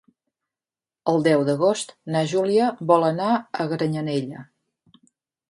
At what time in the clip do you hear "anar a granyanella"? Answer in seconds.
3.11-4.43